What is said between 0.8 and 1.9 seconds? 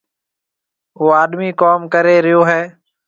او آڏمِي ڪوم